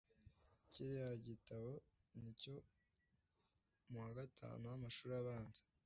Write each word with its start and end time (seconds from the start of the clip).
Kiriya 0.71 1.09
gitabo 1.27 1.71
nicyo 2.21 2.55
muwa 3.91 4.09
gatanu 4.19 4.63
wamashuri 4.71 5.13
abanza 5.21 5.61